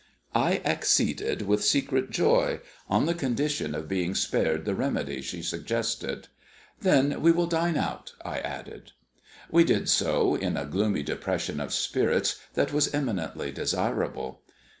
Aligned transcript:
I 0.33 0.63
acceded 0.65 1.43
with 1.43 1.63
secret 1.63 2.09
joy, 2.09 2.61
on 2.89 3.05
the 3.05 3.13
condition 3.13 3.75
of 3.75 3.87
being 3.87 4.15
spared 4.15 4.65
the 4.65 4.73
remedy 4.73 5.21
she 5.21 5.43
suggested. 5.43 6.27
"Then 6.79 7.21
we 7.21 7.31
will 7.31 7.45
dine 7.45 7.77
out," 7.77 8.13
I 8.25 8.39
added. 8.39 8.93
We 9.51 9.63
did 9.63 9.87
so, 9.89 10.33
in 10.33 10.57
a 10.57 10.65
gloomy 10.65 11.03
depression 11.03 11.59
of 11.59 11.71
spirits 11.71 12.39
that 12.55 12.73
was 12.73 12.91
eminently 12.95 13.51
desirable. 13.51 14.41